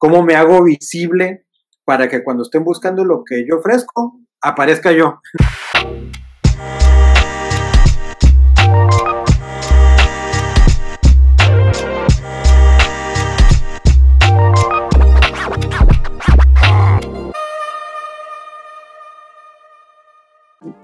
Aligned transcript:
¿Cómo 0.00 0.22
me 0.22 0.36
hago 0.36 0.62
visible 0.62 1.44
para 1.84 2.08
que 2.08 2.22
cuando 2.22 2.44
estén 2.44 2.62
buscando 2.62 3.04
lo 3.04 3.24
que 3.24 3.44
yo 3.44 3.58
ofrezco, 3.58 4.20
aparezca 4.40 4.92
yo? 4.92 5.20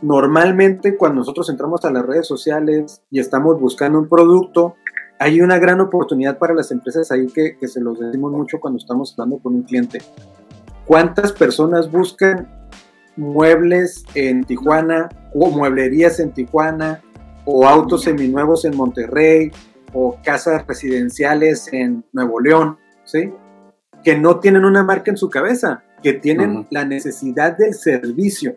Normalmente 0.03 0.96
cuando 0.96 1.21
nosotros 1.21 1.49
entramos 1.51 1.85
a 1.85 1.93
las 1.93 2.05
redes 2.05 2.27
sociales 2.27 3.01
y 3.12 3.21
estamos 3.21 3.61
buscando 3.61 4.01
un 4.01 4.09
producto, 4.09 4.75
hay 5.19 5.41
una 5.41 5.59
gran 5.59 5.81
oportunidad 5.81 6.39
para 6.39 6.55
las 6.55 6.71
empresas 6.71 7.11
ahí 7.11 7.27
que, 7.27 7.57
se 7.69 7.81
los 7.81 7.99
decimos 7.99 8.33
mucho 8.33 8.61
cuando 8.61 8.79
estamos 8.79 9.13
hablando 9.13 9.39
con 9.39 9.55
un 9.55 9.63
cliente. 9.63 10.01
¿Cuántas 10.87 11.32
personas 11.32 11.90
buscan 11.90 12.49
muebles 13.17 14.04
en 14.14 14.45
Tijuana 14.45 15.09
o 15.32 15.50
mueblerías 15.50 16.21
en 16.21 16.32
Tijuana 16.32 17.00
o 17.45 17.67
autos 17.67 18.03
seminuevos 18.03 18.64
en 18.64 18.77
Monterrey 18.77 19.50
o 19.93 20.18
casas 20.23 20.67
residenciales 20.67 21.73
en 21.73 22.04
Nuevo 22.12 22.40
León, 22.40 22.79
¿sí? 23.04 23.32
Que 24.03 24.18
no 24.18 24.40
tienen 24.40 24.65
una 24.65 24.82
marca 24.82 25.11
en 25.11 25.17
su 25.17 25.31
cabeza, 25.31 25.85
que 26.03 26.15
tienen 26.15 26.67
la 26.71 26.85
necesidad 26.85 27.57
del 27.57 27.75
servicio. 27.75 28.57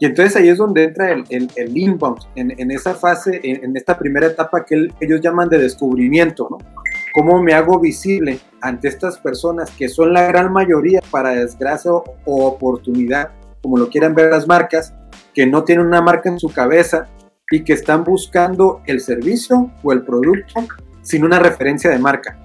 Y 0.00 0.06
entonces 0.06 0.36
ahí 0.36 0.48
es 0.48 0.58
donde 0.58 0.84
entra 0.84 1.10
el, 1.10 1.24
el, 1.28 1.76
inbound, 1.76 2.20
en, 2.36 2.70
esa 2.70 2.94
fase, 2.94 3.40
en, 3.42 3.76
esta 3.76 3.98
primera 3.98 4.28
etapa 4.28 4.64
que 4.64 4.88
ellos 5.00 5.20
llaman 5.20 5.48
de 5.48 5.58
descubrimiento, 5.58 6.46
¿no? 6.50 6.58
¿Cómo 7.12 7.42
me 7.42 7.52
hago 7.52 7.80
visible 7.80 8.38
ante 8.60 8.86
estas 8.86 9.18
personas 9.18 9.72
que 9.72 9.88
son 9.88 10.12
la 10.12 10.22
gran 10.28 10.52
mayoría, 10.52 11.00
para 11.10 11.30
desgracia 11.30 11.90
o, 11.90 12.04
oportunidad, 12.24 13.30
como 13.60 13.76
lo 13.76 13.88
quieran 13.88 14.14
ver 14.14 14.30
las 14.30 14.46
marcas, 14.46 14.94
que 15.34 15.46
no 15.46 15.64
tienen 15.64 15.86
una 15.86 16.00
marca 16.00 16.28
en 16.28 16.38
su 16.38 16.48
cabeza 16.48 17.08
y 17.50 17.64
que 17.64 17.72
están 17.72 18.04
buscando 18.04 18.82
el 18.86 19.00
servicio 19.00 19.72
o 19.82 19.92
el 19.92 20.02
producto 20.02 20.60
sin 21.02 21.24
una 21.24 21.40
referencia 21.40 21.90
de 21.90 21.98
marca? 21.98 22.38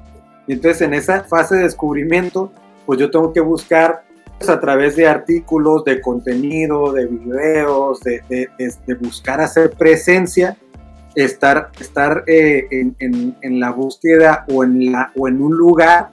Y 0.48 0.54
entonces 0.54 0.82
en 0.82 0.96
esa 0.96 1.24
fase 1.26 1.58
de 1.58 1.64
descubrimiento, 1.64 2.52
pues 2.88 3.00
yo 3.00 3.12
tengo 3.12 3.32
que 3.32 3.42
buscar 3.42 4.06
a 4.48 4.60
través 4.60 4.96
de 4.96 5.08
artículos, 5.08 5.86
de 5.86 6.02
contenido, 6.02 6.92
de 6.92 7.06
videos, 7.06 8.00
de, 8.02 8.22
de, 8.28 8.94
buscar 8.96 9.40
hacer 9.40 9.72
presencia, 9.72 10.58
estar, 11.16 11.72
estar 11.80 12.24
eh, 12.28 12.68
en, 12.72 13.36
en, 13.42 13.60
la 13.60 13.72
búsqueda 13.72 14.46
o 14.50 14.64
en, 14.64 14.92
la, 14.92 15.12
o 15.16 15.28
en 15.28 15.42
un 15.42 15.56
lugar 15.56 16.12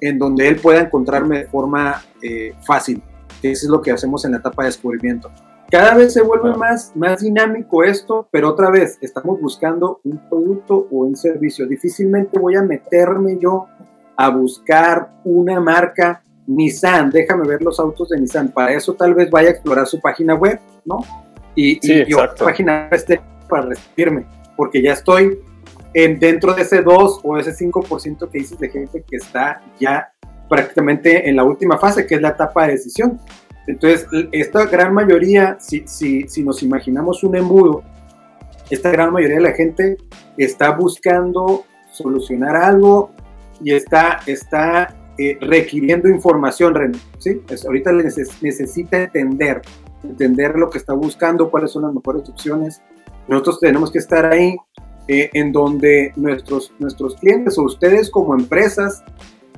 en 0.00 0.18
donde 0.18 0.48
él 0.48 0.56
pueda 0.56 0.80
encontrarme 0.80 1.38
de 1.38 1.46
forma 1.46 2.02
eh, 2.22 2.54
fácil. 2.66 3.02
Eso 3.42 3.66
es 3.66 3.70
lo 3.70 3.80
que 3.80 3.92
hacemos 3.92 4.24
en 4.24 4.32
la 4.32 4.38
etapa 4.38 4.62
de 4.62 4.68
descubrimiento. 4.68 5.30
Cada 5.70 5.94
vez 5.94 6.14
se 6.14 6.22
vuelve 6.22 6.56
más, 6.56 6.92
más 6.96 7.20
dinámico 7.20 7.84
esto, 7.84 8.26
pero 8.32 8.48
otra 8.48 8.70
vez 8.70 8.98
estamos 9.02 9.38
buscando 9.40 10.00
un 10.02 10.18
producto 10.28 10.88
o 10.90 11.04
un 11.04 11.14
servicio. 11.14 11.66
Difícilmente 11.66 12.38
voy 12.38 12.56
a 12.56 12.62
meterme 12.62 13.38
yo 13.38 13.66
a 14.16 14.30
buscar 14.30 15.12
una 15.24 15.60
marca 15.60 16.22
Nissan, 16.48 17.10
déjame 17.10 17.46
ver 17.46 17.62
los 17.62 17.78
autos 17.78 18.08
de 18.08 18.18
Nissan. 18.18 18.48
Para 18.48 18.72
eso 18.72 18.94
tal 18.94 19.14
vez 19.14 19.30
vaya 19.30 19.48
a 19.48 19.52
explorar 19.52 19.86
su 19.86 20.00
página 20.00 20.34
web, 20.34 20.58
¿no? 20.84 20.98
Y, 21.54 21.78
y, 21.82 22.14
página 22.38 22.88
web 22.90 22.94
esté 22.94 23.20
para 23.48 23.66
recibirme, 23.66 24.26
porque 24.56 24.82
ya 24.82 24.94
estoy 24.94 25.38
en, 25.92 26.18
dentro 26.18 26.54
de 26.54 26.62
ese 26.62 26.82
2 26.82 27.20
o 27.22 27.36
ese 27.36 27.52
5% 27.52 28.30
que 28.30 28.38
dices 28.38 28.58
de 28.58 28.70
gente 28.70 29.04
que 29.08 29.16
está 29.16 29.62
ya 29.78 30.10
prácticamente 30.48 31.28
en 31.28 31.36
la 31.36 31.44
última 31.44 31.78
fase, 31.78 32.06
que 32.06 32.14
es 32.14 32.22
la 32.22 32.30
etapa 32.30 32.66
de 32.66 32.72
decisión. 32.72 33.20
Entonces, 33.66 34.06
esta 34.32 34.64
gran 34.64 34.94
mayoría, 34.94 35.58
si, 35.60 35.86
si, 35.86 36.26
si 36.28 36.42
nos 36.42 36.62
imaginamos 36.62 37.22
un 37.22 37.36
embudo, 37.36 37.82
esta 38.70 38.90
gran 38.90 39.12
mayoría 39.12 39.36
de 39.36 39.42
la 39.42 39.52
gente 39.52 39.98
está 40.38 40.70
buscando 40.70 41.64
solucionar 41.92 42.56
algo 42.56 43.10
y 43.62 43.74
está, 43.74 44.20
está 44.26 44.94
eh, 45.18 45.36
requiriendo 45.40 46.08
información, 46.08 46.92
¿sí? 47.18 47.42
ahorita 47.66 47.90
necesita 47.92 49.02
entender, 49.02 49.62
entender 50.04 50.56
lo 50.56 50.70
que 50.70 50.78
está 50.78 50.92
buscando, 50.92 51.50
cuáles 51.50 51.72
son 51.72 51.82
las 51.82 51.92
mejores 51.92 52.28
opciones. 52.28 52.80
Nosotros 53.26 53.58
tenemos 53.58 53.90
que 53.90 53.98
estar 53.98 54.24
ahí 54.26 54.56
eh, 55.08 55.30
en 55.32 55.50
donde 55.50 56.12
nuestros, 56.16 56.72
nuestros 56.78 57.16
clientes 57.16 57.58
o 57.58 57.64
ustedes 57.64 58.10
como 58.10 58.34
empresas 58.34 59.02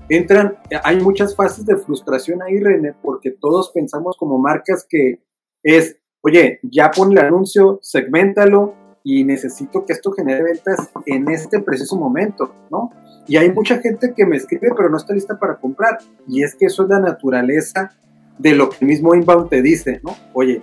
entran, 0.08 0.56
hay 0.82 1.00
muchas 1.00 1.36
fases 1.36 1.66
de 1.66 1.76
frustración 1.76 2.40
ahí, 2.42 2.58
René, 2.58 2.94
porque 3.02 3.30
todos 3.30 3.70
pensamos 3.70 4.16
como 4.16 4.38
marcas 4.38 4.86
que 4.88 5.20
es, 5.62 5.98
oye, 6.22 6.58
ya 6.62 6.90
pon 6.90 7.12
el 7.12 7.18
anuncio, 7.18 7.78
segmentalo 7.82 8.74
y 9.04 9.24
necesito 9.24 9.84
que 9.84 9.92
esto 9.92 10.12
genere 10.12 10.42
ventas 10.42 10.90
en 11.06 11.30
este 11.30 11.60
preciso 11.60 11.96
momento, 11.96 12.54
¿no? 12.70 12.90
Y 13.30 13.36
hay 13.36 13.52
mucha 13.52 13.78
gente 13.78 14.12
que 14.12 14.26
me 14.26 14.38
escribe, 14.38 14.72
pero 14.76 14.90
no 14.90 14.96
está 14.96 15.14
lista 15.14 15.38
para 15.38 15.54
comprar. 15.54 15.98
Y 16.26 16.42
es 16.42 16.56
que 16.56 16.66
eso 16.66 16.82
es 16.82 16.88
la 16.88 16.98
naturaleza 16.98 17.92
de 18.36 18.56
lo 18.56 18.70
que 18.70 18.78
el 18.80 18.88
mismo 18.88 19.14
inbound 19.14 19.48
te 19.48 19.62
dice, 19.62 20.00
¿no? 20.02 20.16
Oye, 20.32 20.60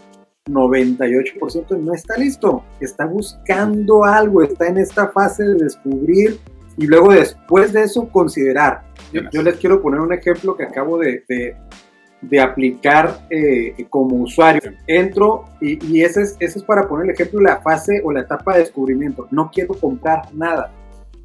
98% 0.50 1.80
no 1.80 1.94
está 1.94 2.18
listo, 2.18 2.66
está 2.82 3.06
buscando 3.06 4.04
algo, 4.04 4.44
está 4.44 4.68
en 4.68 4.80
esta 4.80 5.08
fase 5.08 5.46
de 5.46 5.56
descubrir 5.56 6.40
y 6.76 6.88
luego 6.88 7.14
después 7.14 7.72
de 7.72 7.84
eso 7.84 8.10
considerar. 8.10 8.84
Yo, 9.14 9.42
les 9.42 9.56
quiero 9.56 9.82
poner 9.82 10.02
un 10.02 10.12
ejemplo 10.12 10.58
que 10.58 10.64
acabo 10.64 10.98
de, 10.98 11.24
de, 12.22 12.42
aplicar 12.42 13.26
eh, 13.30 13.76
como 13.90 14.18
usuario. 14.18 14.74
Entro 14.88 15.46
y, 15.62 15.82
y 15.86 16.04
ese, 16.04 16.24
es, 16.24 16.36
ese 16.42 16.60
es 16.60 16.66
para 16.66 16.86
poner 16.86 17.06
el 17.06 17.12
ejemplo, 17.14 17.40
la 17.40 17.62
fase 17.62 18.02
o 18.04 18.12
la 18.12 18.22
etapa 18.22 18.56
de 18.56 18.60
descubrimiento. 18.60 19.26
No 19.32 19.50
quiero 19.54 19.74
comprar 19.74 20.24
nada 20.34 20.74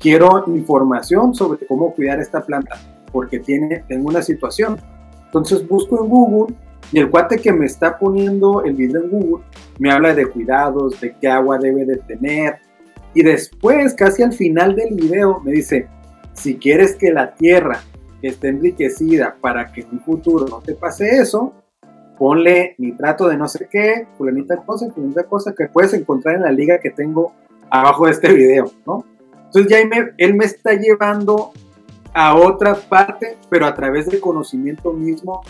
quiero 0.02 0.44
información 0.48 1.32
sobre 1.32 1.64
cómo 1.64 1.94
cuidar 1.94 2.18
esta 2.18 2.42
planta, 2.42 2.76
porque 3.12 3.38
tiene, 3.38 3.84
tengo 3.88 4.08
una 4.08 4.20
situación. 4.20 4.78
Entonces 5.26 5.66
busco 5.66 6.02
en 6.02 6.10
Google 6.10 6.54
y 6.90 6.98
el 6.98 7.08
cuate 7.08 7.38
que 7.38 7.52
me 7.52 7.64
está 7.64 7.98
poniendo 7.98 8.64
el 8.64 8.74
video 8.74 9.04
en 9.04 9.10
Google 9.10 9.44
me 9.78 9.90
habla 9.90 10.12
de 10.14 10.26
cuidados, 10.26 11.00
de 11.00 11.14
qué 11.20 11.28
agua 11.28 11.58
debe 11.58 11.86
de 11.86 11.96
tener. 11.96 12.58
Y 13.14 13.22
después, 13.22 13.94
casi 13.94 14.22
al 14.22 14.32
final 14.32 14.74
del 14.74 14.94
video, 14.94 15.40
me 15.40 15.52
dice, 15.52 15.86
si 16.32 16.56
quieres 16.56 16.96
que 16.96 17.12
la 17.12 17.34
tierra 17.34 17.80
esté 18.22 18.48
enriquecida 18.48 19.36
para 19.40 19.72
que 19.72 19.82
en 19.82 19.88
un 19.92 20.00
futuro 20.00 20.46
no 20.48 20.60
te 20.60 20.74
pase 20.74 21.19
eso, 21.19 21.52
ponle 22.19 22.74
nitrato 22.78 23.28
de 23.28 23.36
no 23.36 23.48
sé 23.48 23.69
qué, 23.70 24.06
fulanita 24.16 24.56
cosa, 24.58 24.90
fulanita 24.92 25.24
cosa 25.24 25.54
que 25.56 25.69
puedes 25.69 25.92
encontrar 25.94 26.36
en 26.36 26.42
la 26.42 26.52
liga 26.52 26.78
que 26.78 26.90
tengo 26.90 27.32
abajo 27.70 28.06
de 28.06 28.12
este 28.12 28.32
video, 28.32 28.70
¿no? 28.86 29.04
Entonces 29.54 29.70
ya 29.70 29.78
él 30.16 30.34
me, 30.34 30.44
está 30.46 30.72
llevando 30.72 31.52
a 32.14 32.34
otra 32.34 32.74
parte, 32.74 33.36
pero 33.50 33.66
a 33.66 33.74
través 33.74 34.06
del 34.06 34.18
conocimiento 34.18 34.94
mismo 34.94 35.42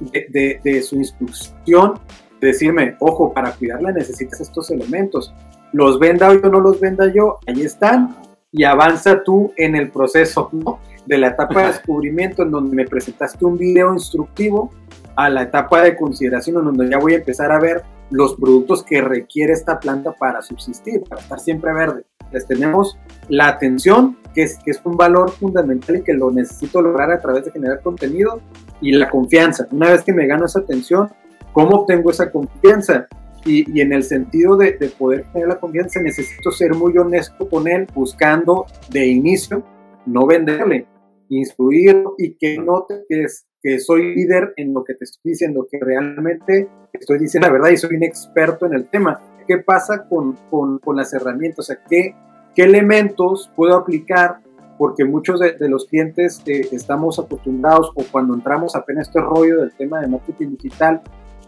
de, 0.00 0.82
su 0.82 0.94
instrucción, 0.94 1.94
de 2.40 2.46
decirme, 2.48 2.94
ojo, 3.00 3.32
para 3.32 3.50
cuidarla 3.52 3.90
necesitas 3.90 4.40
estos 4.40 4.70
elementos. 4.70 5.34
Los 5.72 5.98
venda 5.98 6.32
yo 6.32 6.40
o 6.44 6.50
no 6.50 6.60
los 6.60 6.78
venda 6.78 7.12
yo, 7.12 7.40
ahí 7.48 7.62
están, 7.62 8.16
y 8.52 8.62
avanza 8.62 9.24
tú 9.24 9.52
en 9.56 9.74
el 9.74 9.90
proceso 9.90 10.48
de 11.06 11.18
la 11.18 11.28
etapa 11.28 11.62
de 11.62 11.66
descubrimiento 11.68 12.44
en 12.44 12.52
donde 12.52 12.76
me 12.76 12.84
presentaste 12.84 13.44
un 13.44 13.58
video 13.58 13.92
instructivo 13.92 14.70
a 15.16 15.28
la 15.28 15.42
etapa 15.42 15.82
de 15.82 15.96
consideración 15.96 16.58
en 16.58 16.64
donde 16.66 16.88
ya 16.88 16.98
voy 16.98 17.14
a 17.14 17.16
empezar 17.16 17.50
a 17.50 17.58
ver 17.58 17.82
los 18.10 18.36
productos 18.36 18.84
que 18.84 19.00
requiere 19.00 19.52
esta 19.52 19.80
planta 19.80 20.12
para 20.12 20.42
subsistir, 20.42 21.02
para 21.08 21.22
estar 21.22 21.40
siempre 21.40 21.72
verde. 21.72 22.04
Les 22.32 22.46
tenemos 22.46 22.98
la 23.28 23.48
atención, 23.48 24.18
que 24.34 24.42
es, 24.42 24.58
que 24.64 24.70
es 24.72 24.80
un 24.84 24.96
valor 24.96 25.30
fundamental 25.30 25.96
y 25.96 26.02
que 26.02 26.14
lo 26.14 26.30
necesito 26.30 26.80
lograr 26.80 27.10
a 27.10 27.20
través 27.20 27.44
de 27.44 27.52
generar 27.52 27.80
contenido, 27.82 28.40
y 28.80 28.92
la 28.92 29.08
confianza. 29.08 29.68
Una 29.70 29.90
vez 29.90 30.02
que 30.02 30.12
me 30.12 30.26
gano 30.26 30.46
esa 30.46 30.60
atención, 30.60 31.08
¿cómo 31.52 31.80
obtengo 31.80 32.10
esa 32.10 32.30
confianza? 32.30 33.06
Y, 33.44 33.70
y 33.76 33.80
en 33.80 33.92
el 33.92 34.04
sentido 34.04 34.56
de, 34.56 34.72
de, 34.78 34.88
poder 34.88 35.24
tener 35.32 35.48
la 35.48 35.58
confianza, 35.58 36.00
necesito 36.00 36.50
ser 36.50 36.74
muy 36.74 36.96
honesto 36.96 37.48
con 37.48 37.68
él, 37.68 37.86
buscando 37.94 38.66
de 38.90 39.06
inicio 39.06 39.64
no 40.06 40.26
venderle, 40.26 40.86
instruir 41.28 42.04
y 42.18 42.34
que 42.34 42.58
note 42.58 43.04
que, 43.08 43.24
es, 43.24 43.46
que 43.62 43.78
soy 43.78 44.14
líder 44.14 44.52
en 44.56 44.74
lo 44.74 44.84
que 44.84 44.94
te 44.94 45.04
estoy 45.04 45.32
diciendo, 45.32 45.66
que 45.70 45.78
realmente 45.80 46.68
estoy 46.92 47.18
diciendo 47.18 47.48
la 47.48 47.52
verdad 47.52 47.70
y 47.70 47.76
soy 47.76 47.96
un 47.96 48.04
experto 48.04 48.66
en 48.66 48.74
el 48.74 48.88
tema. 48.88 49.20
¿Qué 49.46 49.58
pasa 49.58 50.06
con, 50.08 50.36
con, 50.50 50.78
con 50.78 50.96
las 50.96 51.12
herramientas? 51.12 51.60
O 51.60 51.62
sea, 51.62 51.78
¿qué, 51.88 52.14
¿qué 52.54 52.64
elementos 52.64 53.50
puedo 53.56 53.76
aplicar? 53.76 54.38
Porque 54.78 55.04
muchos 55.04 55.40
de, 55.40 55.56
los 55.68 55.86
clientes 55.86 56.42
eh, 56.46 56.68
estamos 56.72 57.18
acostumbrados 57.18 57.90
o 57.94 58.04
cuando 58.10 58.34
entramos 58.34 58.74
apenas 58.74 59.08
este 59.08 59.20
rollo 59.20 59.60
del 59.60 59.72
tema 59.72 60.00
de 60.00 60.08
marketing 60.08 60.56
digital, 60.56 61.02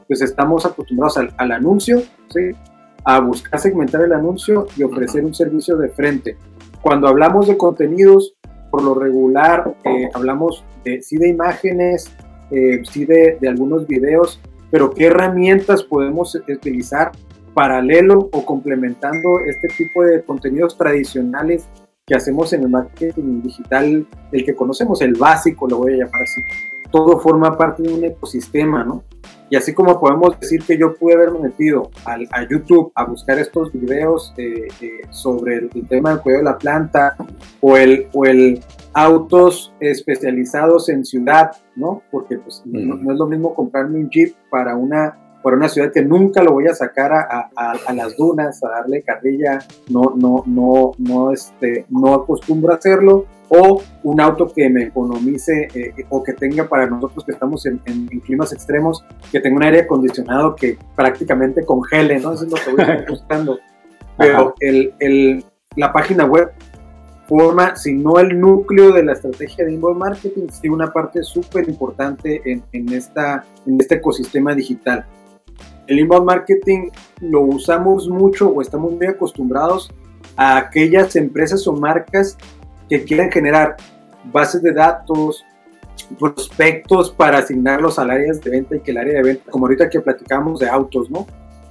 pues 0.07 0.21
estamos 0.21 0.67
acostumbrados 0.67 1.17
al, 1.17 1.35
al 1.39 1.53
anuncio, 1.53 2.03
¿sí? 2.29 2.51
a 3.05 3.21
buscar 3.21 3.61
segmentar 3.61 4.03
el 4.03 4.13
anuncio 4.13 4.67
y 4.77 4.83
ofrecer 4.83 5.25
un 5.25 5.35
servicio 5.35 5.77
de 5.77 5.89
frente. 5.91 6.37
Cuando 6.81 7.09
hablamos 7.09 7.47
de 7.47 7.57
contenidos, 7.57 8.35
por 8.71 8.83
lo 8.83 8.95
regular 8.95 9.75
eh, 9.85 10.09
hablamos 10.15 10.65
de, 10.85 11.03
sí 11.03 11.17
de 11.17 11.29
imágenes, 11.29 12.11
eh, 12.51 12.83
sí 12.91 13.05
de, 13.05 13.39
de, 13.41 13.49
algunos 13.49 13.87
videos, 13.87 14.41
pero 14.71 14.91
qué 14.91 15.07
herramientas 15.07 15.83
podemos 15.83 16.35
utilizar 16.35 17.13
paralelo 17.55 18.29
o 18.33 18.45
complementando 18.45 19.41
este 19.47 19.69
tipo 19.69 20.03
de 20.03 20.23
contenidos 20.23 20.77
tradicionales 20.77 21.69
que 22.07 22.15
hacemos 22.15 22.53
en 22.53 22.65
el 22.65 22.69
marketing 22.69 23.43
digital, 23.43 24.07
el 24.33 24.45
que 24.45 24.55
conocemos, 24.55 25.01
el 25.01 25.15
básico, 25.15 25.67
lo 25.69 25.79
voy 25.79 25.95
a 25.95 26.05
llamar 26.05 26.23
así. 26.23 26.43
Todo 26.91 27.19
forma 27.19 27.57
parte 27.57 27.83
de 27.83 27.95
un 27.95 28.05
ecosistema, 28.05 28.85
¿no? 28.85 29.05
Y 29.51 29.57
así 29.57 29.73
como 29.73 30.01
podemos 30.01 30.39
decir 30.41 30.63
que 30.63 30.79
yo 30.79 30.95
pude 30.95 31.15
haberme 31.15 31.41
metido 31.41 31.91
al, 32.05 32.27
a 32.33 32.47
YouTube 32.49 32.93
a 32.95 33.05
buscar 33.05 33.39
estos 33.39 33.73
videos 33.73 34.35
eh, 34.37 34.69
eh, 34.81 35.01
sobre 35.11 35.57
el, 35.57 35.89
tema 35.89 36.11
del 36.11 36.21
cuidado 36.21 36.45
de 36.45 36.51
la 36.51 36.59
planta 36.59 37.17
o 37.61 37.77
el, 37.77 38.09
o 38.13 38.25
el 38.25 38.61
autos 38.95 39.73
especializados 39.81 40.89
en 40.89 41.05
ciudad, 41.05 41.53
¿no? 41.77 42.03
Porque 42.11 42.39
pues, 42.39 42.63
no, 42.65 42.97
no, 42.97 43.13
es 43.13 43.19
lo 43.19 43.27
mismo 43.27 43.55
comprarme 43.55 43.99
un 43.99 44.11
Jeep 44.11 44.35
para 44.51 44.77
una 44.77 45.19
para 45.45 45.59
una 45.59 45.69
ciudad 45.69 45.93
que 45.93 46.03
nunca 46.03 46.43
lo 46.43 46.53
voy 46.53 46.67
a 46.69 46.75
sacar 46.75 47.13
a, 47.13 47.51
a, 47.55 47.93
las 47.93 48.17
dunas, 48.17 48.65
a 48.65 48.69
darle 48.71 49.03
carrilla, 49.03 49.59
no, 49.91 50.15
no, 50.17 50.43
no, 50.47 50.93
no, 50.97 51.33
este, 51.33 51.85
no 51.91 52.15
acostumbro 52.15 52.73
a 52.73 52.77
hacerlo, 52.77 53.27
o 53.51 53.83
un 54.05 54.21
auto 54.23 54.51
que 54.51 54.71
me 54.71 54.85
economice 54.85 55.69
eh, 55.75 55.93
o 56.09 56.23
que 56.23 56.33
tenga 56.33 56.67
para 56.67 56.87
nosotros 56.87 57.27
que 57.27 57.33
estamos 57.33 57.67
en, 57.67 57.79
en, 57.85 58.07
climas 58.21 58.55
extremos, 58.55 59.05
que 59.31 59.39
tenga 59.39 59.57
un 59.57 59.65
aire 59.65 59.81
acondicionado 59.81 60.57
que 60.57 60.79
prácticamente 60.97 61.63
congele, 61.63 62.19
¿no? 62.21 62.33
Eso 62.33 62.47
es 62.47 62.51
lo 62.51 62.57
que 62.57 62.71
voy 62.71 62.81
a 62.81 62.95
estar 62.95 63.11
buscando. 63.11 63.59
Pero 64.17 64.55
el, 64.61 64.95
el, 64.99 65.45
la 65.77 65.93
página 65.93 66.25
web 66.25 66.53
forma, 67.29 67.77
si 67.77 67.93
no 67.93 68.19
el 68.19 68.41
núcleo 68.41 68.93
de 68.93 69.05
la 69.05 69.13
estrategia 69.13 69.67
de 69.67 69.75
inbound 69.75 69.99
marketing, 69.99 70.47
sí 70.51 70.71
una 70.71 70.91
parte 70.91 71.23
súper 71.23 71.69
importante 71.69 72.41
en, 72.51 72.63
en, 72.73 72.95
esta, 72.95 73.45
en 73.67 73.79
este 73.79 73.97
ecosistema 73.97 74.55
digital. 74.55 75.05
El 75.87 76.01
inbound 76.01 76.27
marketing 76.27 76.91
lo 77.21 77.43
usamos 77.43 78.09
mucho 78.09 78.49
o 78.49 78.63
estamos 78.63 78.93
muy 78.93 79.07
acostumbrados 79.07 79.91
a 80.37 80.57
aquellas 80.57 81.15
empresas 81.17 81.67
o 81.67 81.73
marcas 81.73 82.37
que 82.89 83.05
quieran 83.05 83.31
generar 83.31 83.77
bases 84.33 84.63
de 84.63 84.73
datos, 84.73 85.45
prospectos 86.19 87.13
para 87.13 87.39
asignarlos 87.39 87.99
al 87.99 88.11
área 88.11 88.33
de 88.33 88.51
venta 88.51 88.77
y 88.77 88.81
que 88.81 88.91
el 88.91 88.99
área 88.99 89.15
de 89.15 89.23
venta, 89.23 89.51
como 89.51 89.67
ahorita 89.67 89.91
que 89.91 90.01
platicamos 90.01 90.61
de 90.61 90.69
autos, 90.69 91.11
¿no? 91.11 91.27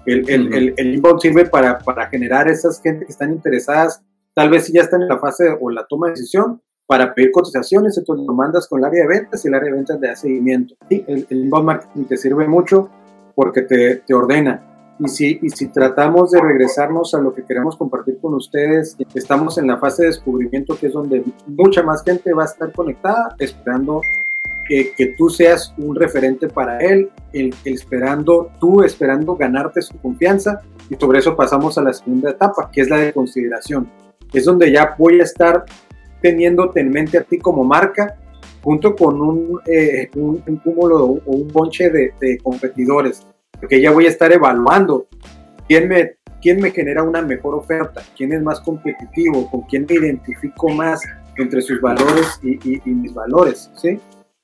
El, 0.05 0.29
el, 0.29 0.73
el, 0.77 0.95
inbound 0.95 1.21
sirve 1.21 1.45
para, 1.45 1.79
para, 1.79 2.07
generar 2.07 2.49
esas 2.49 2.81
gente 2.81 3.05
que 3.05 3.11
están 3.11 3.31
interesadas, 3.31 4.03
tal 4.33 4.49
vez 4.49 4.65
si 4.65 4.73
ya 4.73 4.81
están 4.81 5.01
en 5.01 5.07
la 5.07 5.17
fase 5.17 5.45
o 5.59 5.69
la 5.69 5.85
toma 5.87 6.07
de 6.07 6.13
decisión, 6.13 6.61
para 6.85 7.13
pedir 7.13 7.31
cotizaciones, 7.31 7.97
entonces 7.97 8.25
lo 8.27 8.33
mandas 8.33 8.67
con 8.67 8.79
el 8.79 8.85
área 8.85 9.03
de 9.03 9.07
ventas 9.07 9.43
y 9.43 9.47
el 9.47 9.53
área 9.53 9.69
de 9.69 9.77
ventas 9.77 9.99
le 10.01 10.07
da 10.07 10.15
seguimiento. 10.15 10.75
Sí, 10.89 11.05
el, 11.07 11.25
el 11.29 11.45
inbound 11.45 11.65
marketing 11.65 12.03
te 12.03 12.17
sirve 12.17 12.47
mucho 12.47 12.89
porque 13.35 13.61
te, 13.61 13.97
te 13.97 14.13
ordena. 14.13 14.69
Y 14.99 15.07
si, 15.07 15.39
y 15.41 15.49
si 15.49 15.67
tratamos 15.69 16.31
de 16.31 16.41
regresarnos 16.41 17.13
a 17.13 17.19
lo 17.19 17.33
que 17.33 17.43
queremos 17.43 17.75
compartir 17.75 18.19
con 18.21 18.35
ustedes, 18.35 18.95
estamos 19.15 19.57
en 19.57 19.67
la 19.67 19.77
fase 19.77 20.03
de 20.03 20.09
descubrimiento, 20.09 20.77
que 20.77 20.87
es 20.87 20.93
donde 20.93 21.23
mucha 21.47 21.81
más 21.81 22.03
gente 22.03 22.33
va 22.33 22.43
a 22.43 22.45
estar 22.45 22.71
conectada, 22.71 23.35
esperando 23.39 24.01
que, 24.67 24.93
que 24.95 25.07
tú 25.17 25.29
seas 25.29 25.73
un 25.77 25.95
referente 25.95 26.47
para 26.47 26.77
él, 26.77 27.09
el, 27.33 27.53
esperando, 27.65 28.51
tú 28.59 28.83
esperando 28.83 29.35
ganarte 29.35 29.81
su 29.81 29.97
confianza, 29.97 30.61
y 30.89 30.95
sobre 30.95 31.19
eso 31.19 31.35
pasamos 31.35 31.77
a 31.77 31.81
la 31.81 31.93
segunda 31.93 32.29
etapa, 32.29 32.69
que 32.71 32.81
es 32.81 32.89
la 32.89 32.97
de 32.97 33.13
consideración. 33.13 33.89
Es 34.31 34.45
donde 34.45 34.71
ya 34.71 34.95
voy 34.97 35.19
a 35.19 35.23
estar 35.23 35.65
teniéndote 36.21 36.79
en 36.79 36.91
mente 36.91 37.17
a 37.17 37.23
ti 37.23 37.39
como 37.39 37.63
marca 37.63 38.15
junto 38.63 38.95
con 38.95 39.21
un, 39.21 39.59
eh, 39.65 40.09
un, 40.15 40.37
cúmulo 40.63 41.05
o 41.05 41.21
un 41.25 41.47
bonche 41.49 41.89
de, 41.89 42.13
de, 42.19 42.37
competidores, 42.37 43.27
porque 43.59 43.81
ya 43.81 43.91
voy 43.91 44.05
a 44.05 44.09
estar 44.09 44.31
evaluando 44.31 45.07
quién 45.67 45.89
me, 45.89 46.15
quién 46.41 46.61
me 46.61 46.71
genera 46.71 47.03
una 47.03 47.21
mejor 47.21 47.55
oferta, 47.55 48.01
quién 48.15 48.31
es 48.31 48.41
más 48.41 48.61
competitivo, 48.61 49.49
con 49.51 49.61
quién 49.61 49.85
me 49.87 49.95
identifico 49.95 50.69
más 50.69 51.01
entre 51.37 51.61
sus 51.61 51.81
valores 51.81 52.39
y, 52.41 52.53
y, 52.69 52.81
y 52.85 52.89
mis 52.89 53.13
valores, 53.13 53.69
¿sí? 53.75 53.99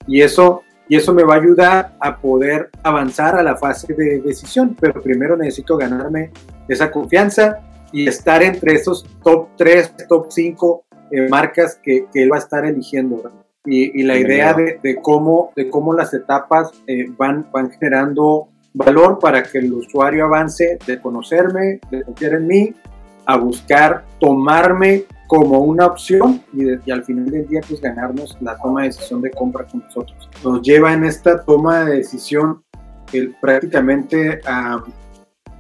Y 0.06 0.22
eso, 0.22 0.64
y 0.88 0.98
eso 0.98 1.14
me 1.14 1.24
va 1.24 1.36
a 1.36 1.38
ayudar 1.38 1.96
a 2.00 2.18
poder 2.18 2.70
avanzar 2.84 3.36
a 3.36 3.44
la 3.44 3.56
fase 3.56 3.94
de 3.94 4.22
decisión, 4.22 4.76
pero 4.80 5.02
primero 5.02 5.38
necesito 5.38 5.78
ganarme 5.78 6.32
esa 6.68 6.92
confianza 6.92 7.60
y 7.92 8.08
estar 8.08 8.44
entre 8.44 8.76
esos 8.76 9.06
top 9.24 9.50
3, 9.58 10.08
top 10.08 10.28
5 10.30 10.84
eh, 11.12 11.30
marcas 11.30 11.80
que, 11.82 12.06
que, 12.12 12.24
él 12.24 12.32
va 12.32 12.38
a 12.38 12.40
estar 12.40 12.66
eligiendo. 12.66 13.18
¿verdad? 13.18 13.49
Y, 13.66 14.02
y 14.02 14.04
la 14.04 14.18
idea 14.18 14.54
de, 14.54 14.80
de, 14.82 14.96
cómo, 15.02 15.52
de 15.56 15.70
cómo 15.70 15.94
las 15.94 16.14
etapas 16.14 16.72
eh, 16.88 17.08
van, 17.18 17.48
van 17.52 17.72
generando 17.72 18.48
valor 18.74 19.20
para 19.20 19.44
que 19.44 19.58
el 19.60 19.74
usuario 19.74 20.26
avance 20.26 20.78
de 20.86 21.02
conocerme, 21.02 21.80
de 21.92 22.04
confiar 22.04 22.34
en 22.36 22.48
mí, 22.48 22.74
a 23.26 23.38
buscar 23.38 24.06
tomarme 24.20 25.04
como 25.28 25.60
una 25.60 25.86
opción 25.86 26.42
y, 26.54 26.64
de, 26.64 26.80
y, 26.86 26.92
al 26.92 27.04
final 27.04 27.30
del 27.30 27.48
día 27.48 27.62
pues 27.68 27.80
ganarnos 27.82 28.36
la 28.42 28.58
toma 28.58 28.82
de 28.82 28.88
decisión 28.88 29.22
de 29.22 29.32
compra 29.32 29.66
con 29.66 29.82
nosotros. 29.82 30.30
Nos 30.44 30.62
lleva 30.62 30.94
en 30.94 31.04
esta 31.04 31.44
toma 31.44 31.86
de 31.86 31.98
decisión 31.98 32.64
el, 33.14 33.36
prácticamente 33.40 34.42
a, 34.48 34.84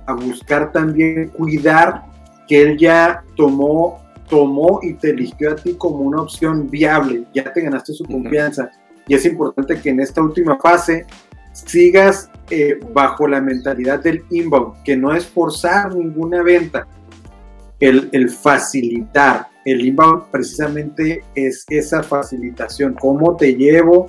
a 0.07 0.13
buscar 0.13 0.71
también 0.71 1.29
cuidar 1.29 2.05
que 2.47 2.61
él 2.63 2.77
ya 2.77 3.23
tomó 3.35 3.99
tomó 4.29 4.79
y 4.81 4.93
te 4.93 5.09
eligió 5.09 5.51
a 5.51 5.55
ti 5.55 5.73
como 5.73 5.99
una 5.99 6.21
opción 6.21 6.69
viable, 6.69 7.25
ya 7.33 7.51
te 7.51 7.61
ganaste 7.61 7.93
su 7.93 8.05
confianza. 8.05 8.69
Y 9.07 9.15
es 9.15 9.25
importante 9.25 9.81
que 9.81 9.89
en 9.89 9.99
esta 9.99 10.21
última 10.21 10.57
fase 10.59 11.05
sigas 11.51 12.29
eh, 12.49 12.79
bajo 12.93 13.27
la 13.27 13.41
mentalidad 13.41 14.01
del 14.01 14.23
inbound, 14.29 14.83
que 14.83 14.95
no 14.95 15.13
es 15.13 15.25
forzar 15.25 15.95
ninguna 15.95 16.43
venta, 16.43 16.87
el, 17.79 18.09
el, 18.11 18.29
facilitar. 18.29 19.47
El 19.65 19.85
inbound 19.85 20.25
precisamente 20.31 21.23
es 21.35 21.65
esa 21.69 22.03
facilitación, 22.03 22.95
cómo 22.99 23.35
te 23.35 23.55
llevo 23.55 24.07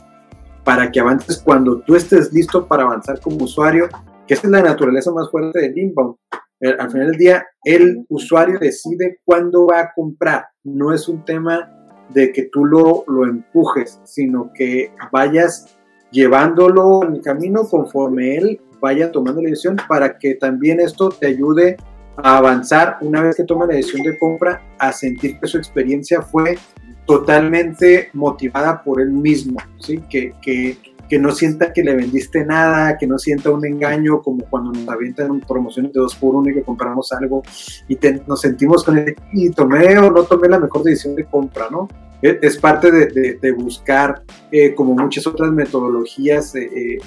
para 0.65 0.91
que 0.91 1.01
avances 1.01 1.39
cuando 1.39 1.81
tú 1.81 1.97
estés 1.97 2.33
listo 2.33 2.67
para 2.67 2.83
avanzar 2.83 3.21
como 3.21 3.45
usuario, 3.45 3.89
que 4.27 4.35
esa 4.35 4.47
es 4.47 4.51
la 4.51 4.63
naturaleza 4.63 5.11
más 5.13 5.31
fuerte 5.31 5.61
del 5.61 5.79
inbound. 5.79 6.17
Eh, 6.61 6.77
al 6.79 6.91
final 6.91 7.09
del 7.09 7.17
día, 7.17 7.47
el 7.65 8.05
usuario 8.09 8.59
decide 8.59 9.21
cuándo 9.25 9.67
va 9.67 9.81
a 9.81 9.93
comprar. 9.95 10.47
No 10.65 10.93
es 10.93 11.09
un 11.09 11.25
tema 11.25 11.71
de 12.11 12.33
que 12.33 12.45
tú 12.53 12.65
lo, 12.65 13.05
lo 13.07 13.25
empujes, 13.25 14.01
sino 14.05 14.51
que 14.55 14.93
vayas 15.13 15.77
llevándolo 16.11 17.05
en 17.05 17.15
el 17.15 17.23
camino 17.23 17.69
conforme 17.69 18.37
él 18.37 18.61
vaya 18.81 19.13
tomando 19.13 19.43
la 19.43 19.51
decisión 19.51 19.77
para 19.89 20.19
que 20.19 20.35
también 20.35 20.81
esto 20.81 21.11
te 21.11 21.27
ayude 21.27 21.77
a 22.17 22.39
avanzar 22.39 22.99
una 23.03 23.23
vez 23.23 23.37
que 23.37 23.45
toma 23.45 23.67
la 23.67 23.75
decisión 23.75 24.03
de 24.03 24.19
compra, 24.19 24.63
a 24.79 24.93
sentir 24.93 25.39
que 25.39 25.47
su 25.47 25.59
experiencia 25.59 26.23
fue 26.23 26.59
totalmente 27.07 28.11
motivada 28.13 28.83
por 28.83 29.01
él 29.01 29.11
mismo, 29.11 29.59
¿sí? 29.79 30.03
que, 30.09 30.33
que 30.43 30.77
que 31.11 31.19
no 31.19 31.33
sienta 31.33 31.73
que 31.73 31.83
le 31.83 31.97
vendiste 31.97 32.45
nada, 32.47 32.97
que 32.97 33.07
no 33.09 33.19
sienta 33.19 33.51
un 33.51 33.67
engaño 33.67 34.23
como 34.23 34.45
cuando 34.45 34.71
nos 34.71 34.89
avientan 34.89 35.41
promociones 35.41 35.93
de 35.93 36.01
dos 36.01 36.15
por 36.15 36.37
uno 36.37 36.49
y 36.49 36.55
que 36.55 36.63
compramos 36.63 37.13
algo 37.13 37.43
y 37.89 37.99
nos 38.29 38.41
sentimos 38.41 38.85
con 38.85 38.97
él 38.97 39.17
y 39.33 39.51
tomé 39.51 39.99
o 39.99 40.13
no 40.13 40.23
tomé 40.23 40.49
la 40.49 40.61
mejor 40.61 40.85
decisión 40.85 41.17
de 41.17 41.25
compra, 41.25 41.67
¿no? 41.69 41.89
Es 42.23 42.59
parte 42.59 42.93
de, 42.93 43.53
buscar, 43.53 44.23
eh, 44.53 44.75
como 44.75 44.95
muchas 44.95 45.27
otras 45.27 45.51
metodologías, 45.51 46.55
eh, 46.55 46.99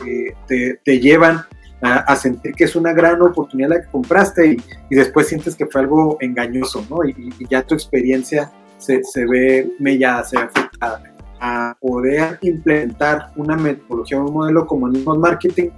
eh, 0.50 0.76
te, 0.84 1.00
llevan 1.00 1.42
a, 1.82 2.16
sentir 2.16 2.54
que 2.54 2.66
es 2.66 2.76
una 2.76 2.94
gran 2.94 3.22
oportunidad 3.22 3.70
la 3.70 3.82
que 3.82 3.88
compraste 3.90 4.48
y, 4.48 4.58
y 4.90 4.96
después 4.96 5.28
sientes 5.28 5.56
que 5.56 5.68
fue 5.68 5.82
algo 5.82 6.18
engañoso, 6.20 6.86
¿no? 6.90 7.08
Y, 7.08 7.32
y 7.40 7.48
ya 7.48 7.62
tu 7.62 7.76
experiencia 7.76 8.52
se, 8.80 9.02
se 9.04 9.26
ve 9.26 9.72
mellada, 9.80 10.24
se 10.24 10.38
ve 10.38 10.44
afectada 10.44 11.12
a 11.46 11.76
poder 11.82 12.40
implementar 12.42 13.34
una 13.36 13.58
metodología, 13.58 14.18
un 14.18 14.32
modelo 14.32 14.66
como 14.66 14.88
el 14.88 15.04
marketing, 15.04 15.72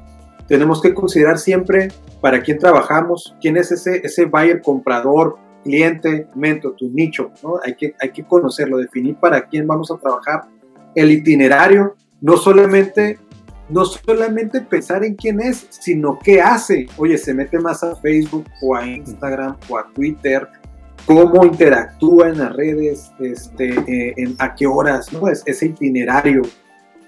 tenemos 0.47 0.79
que 0.79 0.93
considerar 0.93 1.39
siempre 1.39 1.87
para 2.21 2.43
quién 2.43 2.59
trabajamos, 2.59 3.35
quién 3.41 3.57
es 3.57 3.71
ese, 3.71 3.99
ese 4.05 4.25
buyer, 4.25 4.61
comprador, 4.61 5.39
cliente, 5.63 6.27
mento, 6.35 6.73
tu 6.73 6.89
nicho, 6.89 7.31
¿no? 7.41 7.55
Hay 7.65 7.73
que, 7.73 7.95
hay 7.99 8.11
que 8.11 8.23
conocerlo, 8.23 8.77
definir 8.77 9.15
para 9.15 9.47
quién 9.47 9.65
vamos 9.65 9.89
a 9.89 9.97
trabajar, 9.97 10.43
el 10.93 11.11
itinerario, 11.11 11.95
no 12.21 12.37
solamente, 12.37 13.17
no 13.67 13.85
solamente 13.85 14.61
pensar 14.61 15.03
en 15.03 15.15
quién 15.15 15.41
es, 15.41 15.65
sino 15.71 16.19
qué 16.23 16.41
hace. 16.41 16.85
Oye, 16.97 17.17
se 17.17 17.33
mete 17.33 17.57
más 17.57 17.83
a 17.83 17.95
Facebook 17.95 18.45
o 18.61 18.75
a 18.75 18.85
Instagram 18.85 19.57
o 19.67 19.79
a 19.79 19.87
Twitter 19.95 20.47
cómo 21.05 21.45
interactúa 21.45 22.29
en 22.29 22.39
las 22.39 22.55
redes, 22.55 23.11
este, 23.19 23.69
eh, 23.69 24.13
en, 24.17 24.35
a 24.39 24.55
qué 24.55 24.67
horas, 24.67 25.11
¿no? 25.13 25.27
Es, 25.27 25.43
ese 25.45 25.67
itinerario. 25.67 26.41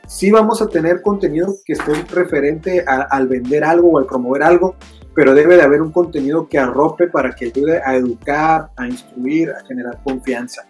Sí 0.08 0.32
vamos 0.32 0.62
a 0.62 0.68
tener 0.68 1.02
contenido 1.02 1.56
que 1.66 1.74
esté 1.74 1.94
referente 2.14 2.86
a, 2.88 3.02
al 3.02 3.28
vender 3.28 3.64
algo 3.64 3.92
o 3.92 3.98
al 3.98 4.06
promover 4.06 4.44
algo, 4.44 4.76
pero 5.14 5.34
debe 5.34 5.58
de 5.58 5.64
haber 5.64 5.82
un 5.82 5.92
contenido 5.92 6.48
que 6.48 6.60
arrope 6.60 7.08
para 7.08 7.34
que 7.34 7.46
ayude 7.46 7.82
a 7.84 7.96
educar, 7.96 8.70
a 8.78 8.88
instruir, 8.88 9.50
a 9.50 9.66
generar 9.66 10.00
confianza. 10.04 10.68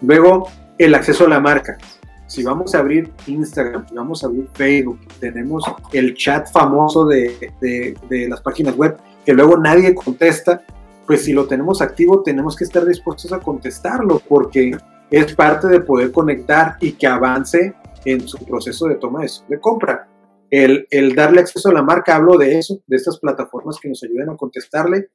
Luego, 0.00 0.48
el 0.78 0.94
acceso 0.94 1.26
a 1.26 1.28
la 1.28 1.40
marca. 1.40 1.76
Si 2.26 2.42
vamos 2.42 2.74
a 2.74 2.78
abrir 2.78 3.12
Instagram, 3.26 3.86
si 3.88 3.94
vamos 3.94 4.22
a 4.22 4.28
abrir 4.28 4.48
Facebook, 4.54 5.00
tenemos 5.18 5.64
el 5.92 6.14
chat 6.14 6.50
famoso 6.50 7.04
de, 7.04 7.52
de, 7.60 8.28
las 8.28 8.40
páginas 8.40 8.76
web 8.76 8.96
que 9.26 9.34
luego 9.34 9.56
nadie 9.58 9.94
contesta, 9.94 10.62
pues 11.10 11.24
si 11.24 11.32
lo 11.32 11.48
tenemos 11.48 11.82
activo 11.82 12.22
tenemos 12.22 12.54
que 12.54 12.62
estar 12.62 12.86
dispuestos 12.86 13.32
a 13.32 13.40
contestarlo 13.40 14.22
porque 14.28 14.70
es 15.10 15.34
parte 15.34 15.66
de 15.66 15.80
poder 15.80 16.12
conectar 16.12 16.76
y 16.80 16.92
que 16.92 17.08
avance 17.08 17.74
en 18.04 18.28
su 18.28 18.38
proceso 18.44 18.86
de 18.86 18.94
toma 18.94 19.22
de, 19.22 19.30
de 19.48 19.58
compra. 19.58 20.08
El, 20.50 20.86
el, 20.88 21.16
darle 21.16 21.40
acceso 21.40 21.68
a 21.68 21.72
la 21.72 21.82
marca, 21.82 22.14
hablo 22.14 22.38
de 22.38 22.60
eso, 22.60 22.78
de 22.86 22.96
estas 22.96 23.18
plataformas 23.18 23.78
que 23.82 23.88
nos 23.88 24.00
ayudan 24.04 24.30
a 24.30 24.36
contestarle. 24.36 25.08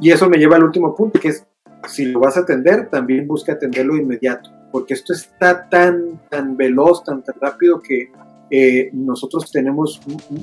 Y 0.00 0.10
eso 0.10 0.28
me 0.28 0.38
lleva 0.38 0.56
al 0.56 0.64
último 0.64 0.92
punto, 0.96 1.20
que 1.20 1.28
es, 1.28 1.46
si 1.86 2.06
lo 2.06 2.18
vas 2.18 2.36
a 2.36 2.40
atender, 2.40 2.90
también 2.90 3.28
busca 3.28 3.52
atenderlo 3.52 3.96
inmediato, 3.96 4.50
porque 4.72 4.94
esto 4.94 5.12
está 5.12 5.68
tan, 5.68 6.20
tan 6.28 6.56
veloz, 6.56 7.04
tan, 7.04 7.22
tan 7.22 7.36
rápido 7.40 7.80
que 7.80 8.10
eh, 8.50 8.90
nosotros 8.92 9.52
tenemos 9.52 10.00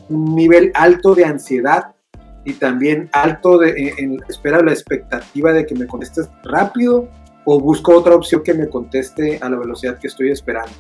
un, 0.08 0.36
nivel 0.36 0.72
alto 0.74 1.16
de 1.16 1.26
ansiedad 1.26 1.96
y 2.46 2.54
también 2.54 3.10
alto 3.12 3.58
de 3.58 3.94
en, 3.98 4.20
espera 4.30 4.62
la 4.62 4.72
expectativa 4.72 5.52
de 5.52 5.66
que 5.66 5.76
me 5.76 5.88
contestes 5.88 6.30
rápido 6.44 7.10
o 7.44 7.60
busco 7.60 7.96
otra 7.96 8.16
opción 8.16 8.44
que 8.44 8.54
me 8.54 8.70
conteste 8.70 9.40
a 9.42 9.50
la 9.50 9.58
velocidad 9.58 9.98
que 9.98 10.08
estoy 10.08 10.32
esperando. 10.32 10.72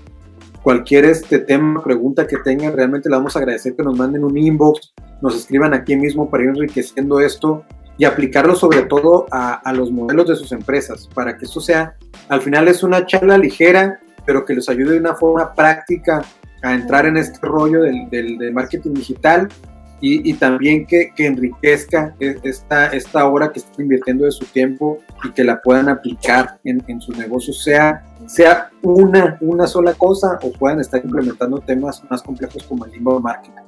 Cualquier 0.64 1.06
este 1.06 1.40
tema, 1.40 1.84
pregunta 1.84 2.26
que 2.26 2.38
tengan, 2.38 2.74
realmente 2.74 3.10
le 3.10 3.16
vamos 3.16 3.36
a 3.36 3.40
agradecer 3.40 3.76
que 3.76 3.84
nos 3.84 3.98
manden 3.98 4.24
un 4.24 4.38
inbox, 4.38 4.94
nos 5.22 5.36
escriban 5.36 5.74
aquí 5.74 5.96
mismo 5.96 6.30
para 6.30 6.44
ir 6.44 6.50
enriqueciendo 6.50 7.20
esto 7.20 7.64
y 7.98 8.06
aplicarlo 8.06 8.56
sobre 8.56 8.84
todo 8.84 9.28
a, 9.32 9.72
los 9.74 9.92
modelos 9.92 10.28
de 10.28 10.36
sus 10.36 10.52
empresas, 10.52 11.08
para 11.14 11.38
que 11.38 11.46
esto 11.46 11.62
sea, 11.62 11.96
al 12.30 12.42
final 12.42 12.68
es 12.68 12.84
una 12.84 13.06
charla 13.06 13.38
ligera, 13.38 14.00
pero 14.26 14.44
que 14.44 14.56
les 14.56 14.68
ayude 14.68 14.94
de 14.94 15.00
una 15.00 15.16
forma 15.16 15.54
práctica 15.54 16.24
a 16.64 16.74
entrar 16.74 17.06
en 17.06 17.18
este 17.18 17.40
rollo 17.44 17.84
del, 17.84 18.10
del 18.10 18.52
marketing 18.52 18.96
digital 18.96 19.48
y, 20.08 20.34
también 20.34 20.86
que, 20.86 21.12
enriquezca 21.18 22.16
e, 22.20 22.38
esta, 22.44 22.88
esta 22.88 23.28
hora 23.28 23.52
que 23.52 23.60
están 23.60 23.82
invirtiendo 23.82 24.26
de 24.26 24.32
su 24.32 24.46
tiempo 24.46 25.00
y 25.24 25.32
que 25.32 25.44
la 25.44 25.62
puedan 25.62 25.90
aplicar 25.90 26.60
en, 26.64 26.84
en 26.88 27.02
sus 27.02 27.18
negocios, 27.18 27.64
sea, 27.64 28.06
sea 28.28 28.70
una, 28.84 29.38
una 29.42 29.66
sola 29.66 29.94
cosa 29.96 30.38
o 30.44 30.52
puedan 30.52 30.80
estar 30.80 31.04
implementando 31.04 31.58
temas 31.60 32.04
más 32.10 32.22
complejos 32.22 32.64
como 32.64 32.86
el 32.86 32.96
inbound 32.96 33.24
marketing. 33.24 33.66